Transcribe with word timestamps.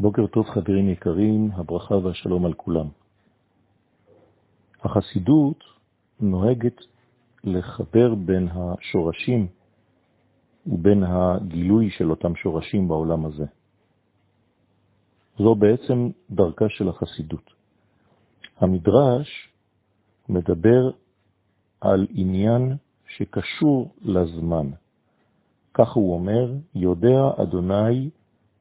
בוקר 0.00 0.26
טוב 0.26 0.46
חברים 0.46 0.88
יקרים, 0.88 1.50
הברכה 1.52 1.94
והשלום 1.94 2.46
על 2.46 2.54
כולם. 2.54 2.88
החסידות 4.82 5.64
נוהגת 6.20 6.80
לחבר 7.44 8.14
בין 8.14 8.48
השורשים 8.48 9.46
ובין 10.66 11.02
הגילוי 11.02 11.90
של 11.90 12.10
אותם 12.10 12.34
שורשים 12.36 12.88
בעולם 12.88 13.26
הזה. 13.26 13.44
זו 15.38 15.54
בעצם 15.54 16.10
דרכה 16.30 16.68
של 16.68 16.88
החסידות. 16.88 17.50
המדרש 18.56 19.52
מדבר 20.28 20.90
על 21.80 22.06
עניין 22.10 22.76
שקשור 23.08 23.94
לזמן. 24.02 24.70
כך 25.74 25.92
הוא 25.92 26.14
אומר, 26.14 26.54
יודע 26.74 27.20
אדוני 27.42 28.10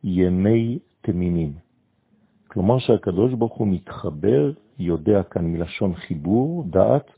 ימי 0.04 0.80
תמימים. 1.12 1.54
כלומר 2.48 2.80
שהקדוש 2.80 3.34
ברוך 3.34 3.54
הוא 3.54 3.68
מתחבר, 3.68 4.52
יודע 4.80 5.24
כאן 5.24 5.46
מלשון 5.46 5.96
חיבור, 5.96 6.64
דעת, 6.70 7.12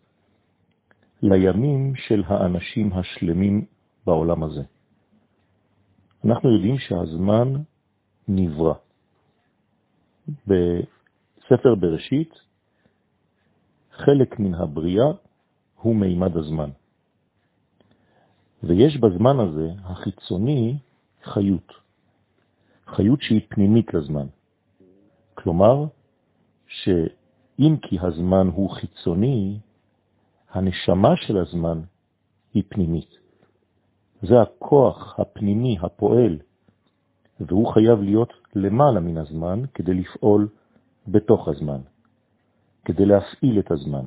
לימים 1.22 1.96
של 1.96 2.24
האנשים 2.28 2.94
השלמים 2.94 3.66
בעולם 4.06 4.44
הזה. 4.44 4.62
אנחנו 6.26 6.54
יודעים 6.54 6.78
שהזמן 6.78 7.54
נברא. 8.28 8.74
בספר 10.48 11.76
בראשית, 11.76 12.34
חלק 13.92 14.40
מן 14.40 14.54
הבריאה 14.54 15.12
הוא 15.76 15.96
מימד 15.96 16.38
הזמן. 16.38 16.70
ויש 18.64 18.98
בזמן 18.98 19.40
הזה, 19.40 19.70
החיצוני, 19.84 20.78
חיות. 21.24 21.89
חיות 22.96 23.22
שהיא 23.22 23.42
פנימית 23.50 23.94
לזמן. 23.94 24.28
כלומר, 25.34 25.86
שאם 26.68 27.76
כי 27.82 27.98
הזמן 28.02 28.48
הוא 28.54 28.70
חיצוני, 28.70 29.60
הנשמה 30.52 31.16
של 31.16 31.38
הזמן 31.38 31.82
היא 32.54 32.64
פנימית. 32.70 33.18
זה 34.22 34.42
הכוח 34.42 35.20
הפנימי 35.20 35.78
הפועל, 35.82 36.38
והוא 37.40 37.74
חייב 37.74 38.02
להיות 38.02 38.34
למעלה 38.56 39.00
מן 39.00 39.18
הזמן 39.18 39.62
כדי 39.74 39.94
לפעול 39.94 40.48
בתוך 41.08 41.48
הזמן, 41.48 41.82
כדי 42.86 43.06
להפעיל 43.06 43.60
את 43.60 43.72
הזמן. 43.72 44.06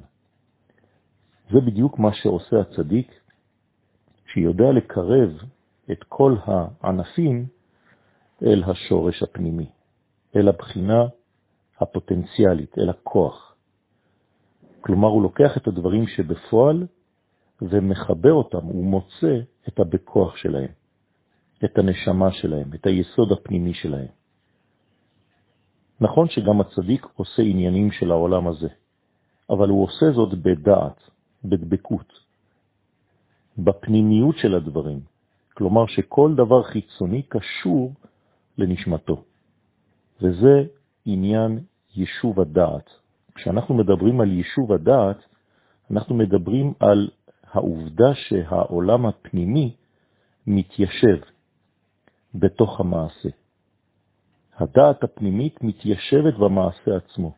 זה 1.51 1.61
בדיוק 1.61 1.99
מה 1.99 2.11
שעושה 2.13 2.61
הצדיק, 2.61 3.13
שיודע 4.27 4.73
לקרב 4.73 5.31
את 5.93 6.05
כל 6.09 6.37
הענפים 6.45 7.47
אל 8.43 8.63
השורש 8.67 9.23
הפנימי, 9.23 9.67
אל 10.37 10.49
הבחינה 10.49 11.05
הפוטנציאלית, 11.81 12.79
אל 12.79 12.91
הכוח. 12.91 13.55
כלומר, 14.81 15.09
הוא 15.09 15.23
לוקח 15.23 15.57
את 15.57 15.67
הדברים 15.67 16.07
שבפועל 16.07 16.87
ומחבר 17.63 18.33
אותם, 18.33 18.65
הוא 18.65 18.85
מוצא 18.85 19.41
את 19.69 19.81
הבכוח 19.81 20.37
שלהם, 20.37 20.71
את 21.65 21.79
הנשמה 21.79 22.33
שלהם, 22.33 22.75
את 22.75 22.87
היסוד 22.87 23.33
הפנימי 23.33 23.75
שלהם. 23.75 24.09
נכון 26.01 26.29
שגם 26.29 26.61
הצדיק 26.61 27.07
עושה 27.17 27.43
עניינים 27.43 27.93
של 27.93 28.11
העולם 28.11 28.49
הזה, 28.49 28.69
אבל 29.51 29.69
הוא 29.69 29.85
עושה 29.85 30.07
זאת 30.13 30.35
בדעת, 30.35 31.11
בדבקות, 31.45 32.13
בפנימיות 33.59 34.39
של 34.39 34.55
הדברים. 34.55 35.01
כלומר 35.55 35.87
שכל 35.87 36.35
דבר 36.35 36.63
חיצוני 36.63 37.23
קשור 37.23 37.93
לנשמתו. 38.59 39.25
וזה 40.23 40.65
עניין 41.05 41.59
יישוב 41.95 42.41
הדעת. 42.41 42.91
כשאנחנו 43.35 43.75
מדברים 43.75 44.21
על 44.21 44.33
יישוב 44.33 44.73
הדעת, 44.73 45.17
אנחנו 45.91 46.15
מדברים 46.15 46.73
על 46.81 47.11
העובדה 47.45 48.15
שהעולם 48.15 49.07
הפנימי 49.07 49.75
מתיישב 50.47 51.17
בתוך 52.35 52.81
המעשה. 52.81 53.29
הדעת 54.57 55.05
הפנימית 55.05 55.63
מתיישבת 55.63 56.35
במעשה 56.35 56.97
עצמו, 56.97 57.35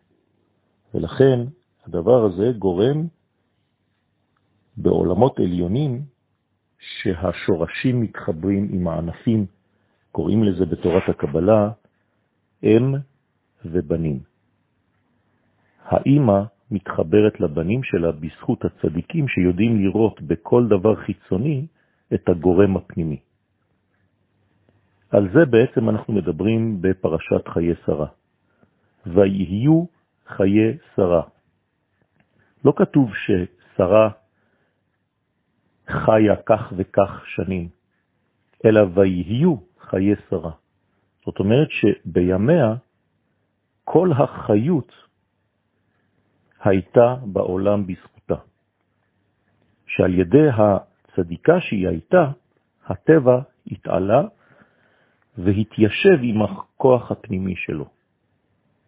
ולכן 0.94 1.40
הדבר 1.86 2.24
הזה 2.24 2.52
גורם 2.58 3.06
בעולמות 4.76 5.38
עליונים 5.38 6.02
שהשורשים 6.78 8.00
מתחברים 8.00 8.68
עם 8.72 8.88
הענפים 8.88 9.46
קוראים 10.14 10.44
לזה 10.44 10.64
בתורת 10.64 11.08
הקבלה 11.08 11.70
אם 12.62 12.94
ובנים. 13.64 14.18
האימא 15.82 16.40
מתחברת 16.70 17.40
לבנים 17.40 17.82
שלה 17.82 18.12
בזכות 18.12 18.64
הצדיקים 18.64 19.28
שיודעים 19.28 19.80
לראות 19.82 20.22
בכל 20.22 20.68
דבר 20.68 20.94
חיצוני 20.96 21.66
את 22.14 22.28
הגורם 22.28 22.76
הפנימי. 22.76 23.20
על 25.10 25.28
זה 25.34 25.44
בעצם 25.50 25.88
אנחנו 25.90 26.14
מדברים 26.14 26.78
בפרשת 26.80 27.48
חיי 27.48 27.74
שרה. 27.86 28.06
ויהיו 29.06 29.84
חיי 30.26 30.78
שרה. 30.96 31.22
לא 32.64 32.72
כתוב 32.76 33.10
ששרה 33.14 34.10
חיה 35.88 36.36
כך 36.46 36.72
וכך 36.76 37.22
שנים, 37.26 37.68
אלא 38.64 38.80
ויהיו 38.94 39.73
חיי 39.90 40.14
שרה. 40.30 40.50
זאת 41.26 41.38
אומרת 41.38 41.68
שבימיה 41.70 42.74
כל 43.84 44.10
החיות 44.12 44.92
הייתה 46.64 47.16
בעולם 47.26 47.86
בזכותה. 47.86 48.34
שעל 49.86 50.14
ידי 50.14 50.48
הצדיקה 50.48 51.60
שהיא 51.60 51.88
הייתה, 51.88 52.30
הטבע 52.86 53.40
התעלה 53.66 54.22
והתיישב 55.38 56.18
עם 56.22 56.42
הכוח 56.42 57.10
הפנימי 57.10 57.56
שלו. 57.56 57.86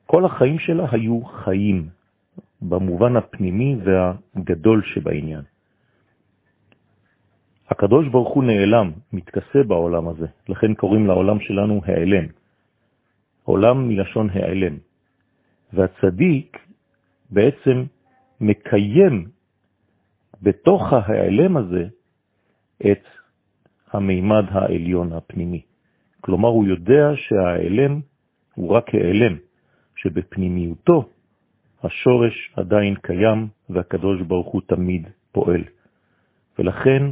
כל 0.07 0.25
החיים 0.25 0.59
שלה 0.59 0.87
היו 0.91 1.25
חיים 1.25 1.89
במובן 2.63 3.17
הפנימי 3.17 3.77
והגדול 3.85 4.83
שבעניין. 4.95 5.43
הקדוש 7.71 8.09
ברוך 8.09 8.35
הוא 8.35 8.45
נעלם, 8.45 8.93
מתכסה 9.13 9.63
בעולם 9.67 10.09
הזה, 10.09 10.27
לכן 10.49 10.75
קוראים 10.75 11.07
לעולם 11.07 11.41
שלנו 11.41 11.81
העלם. 11.85 12.25
עולם 13.45 13.89
מלשון 13.89 14.31
העלם. 14.31 14.77
והצדיק 15.73 16.59
בעצם 17.31 17.85
מקיים 18.41 19.29
בתוך 20.43 20.93
העלם 20.93 21.57
הזה 21.57 21.87
את 22.91 23.05
המימד 23.93 24.45
העליון 24.51 25.13
הפנימי. 25.13 25.63
כלומר, 26.21 26.49
הוא 26.49 26.67
יודע 26.67 27.11
שהעלם 27.17 28.01
הוא 28.55 28.71
רק 28.71 28.95
העלם, 28.95 29.37
שבפנימיותו 29.97 31.09
השורש 31.83 32.51
עדיין 32.57 32.95
קיים 32.95 33.49
והקדוש 33.71 34.23
ברוך 34.23 34.47
הוא 34.47 34.63
תמיד 34.67 35.09
פועל. 35.33 35.65
ולכן 36.59 37.03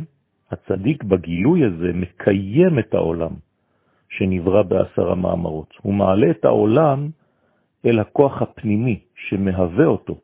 הצדיק 0.55 1.03
בגילוי 1.03 1.65
הזה 1.65 1.91
מקיים 1.95 2.79
את 2.79 2.95
העולם 2.95 3.35
שנברא 4.09 4.63
בעשר 4.63 5.11
המאמרות. 5.11 5.75
הוא 5.83 5.95
מעלה 5.95 6.31
את 6.31 6.45
העולם 6.45 7.11
אל 7.87 8.01
הכוח 8.01 8.43
הפנימי 8.43 9.01
שמהווה 9.17 9.87
אותו. 9.87 10.21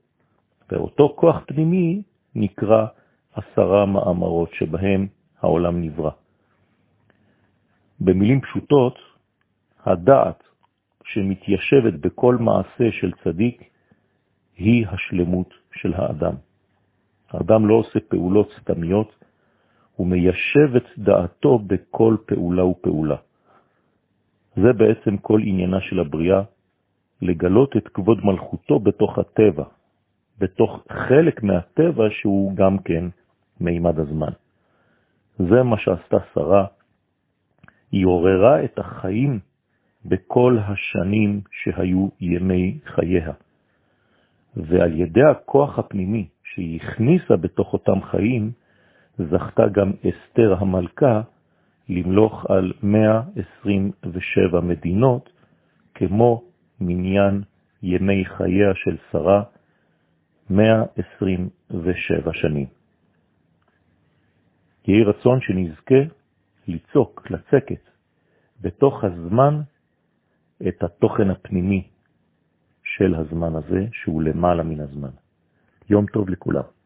ואותו 0.71 1.15
כוח 1.17 1.37
פנימי 1.47 2.03
נקרא 2.35 2.87
עשרה 3.35 3.87
מאמרות 3.87 4.51
שבהם 4.53 5.07
העולם 5.43 5.83
נברא. 5.83 6.11
במילים 8.01 8.41
פשוטות, 8.41 8.99
הדעת 9.85 10.43
שמתיישבת 11.05 11.95
בכל 11.95 12.37
מעשה 12.37 12.93
של 13.01 13.13
צדיק 13.25 13.65
היא 14.57 14.87
השלמות 14.87 15.55
של 15.73 15.95
האדם. 15.95 16.35
האדם 17.31 17.67
לא 17.67 17.75
עושה 17.75 18.01
פעולות 18.09 18.49
סתמיות, 18.61 19.25
הוא 20.01 20.07
מיישב 20.07 20.77
את 20.77 20.99
דעתו 20.99 21.59
בכל 21.59 22.17
פעולה 22.27 22.65
ופעולה. 22.65 23.17
זה 24.57 24.73
בעצם 24.73 25.17
כל 25.17 25.41
עניינה 25.45 25.81
של 25.81 26.01
הבריאה, 26.01 26.43
לגלות 27.23 27.77
את 27.77 27.89
כבוד 27.89 28.25
מלכותו 28.25 28.79
בתוך 28.79 29.19
הטבע, 29.19 29.65
בתוך 30.39 30.85
חלק 31.09 31.43
מהטבע 31.43 32.05
שהוא 32.11 32.57
גם 32.57 32.79
כן 32.79 33.05
מימד 33.61 33.99
הזמן. 33.99 34.33
זה 35.39 35.63
מה 35.63 35.79
שעשתה 35.79 36.17
שרה, 36.35 36.67
היא 37.93 38.07
עוררה 38.07 38.65
את 38.65 38.79
החיים 38.79 39.39
בכל 40.05 40.59
השנים 40.59 41.41
שהיו 41.51 42.09
ימי 42.21 42.79
חייה. 42.87 43.33
ועל 44.57 45.01
ידי 45.01 45.25
הכוח 45.31 45.79
הפנימי 45.79 46.29
שהיא 46.45 46.81
הכניסה 46.81 47.37
בתוך 47.37 47.73
אותם 47.73 48.03
חיים, 48.03 48.53
זכתה 49.19 49.69
גם 49.73 49.93
אסתר 49.93 50.55
המלכה 50.59 51.23
למלוך 51.89 52.47
על 52.51 52.73
127 52.83 54.61
מדינות 54.61 55.31
כמו 55.95 56.43
מניין 56.81 57.43
ימי 57.83 58.25
חייה 58.25 58.75
של 58.75 58.97
שרה, 59.13 59.43
127 60.51 62.33
שנים. 62.33 62.67
יהי 64.89 65.05
רצון 65.05 65.41
שנזכה 65.41 65.95
ליצוק, 66.69 67.31
לצקת, 67.31 67.91
בתוך 68.61 69.05
הזמן 69.05 69.61
את 70.69 70.83
התוכן 70.83 71.31
הפנימי 71.31 71.89
של 72.83 73.15
הזמן 73.15 73.57
הזה, 73.57 73.87
שהוא 73.93 74.23
למעלה 74.23 74.63
מן 74.63 74.81
הזמן. 74.81 75.11
יום 75.91 76.07
טוב 76.07 76.31
לכולם. 76.31 76.80